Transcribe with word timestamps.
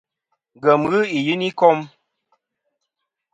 Ngèm 0.57 0.81
ghɨ 0.89 0.99
i 1.17 1.19
yiyn 1.25 1.47
i 1.49 1.51
kom. 1.59 1.79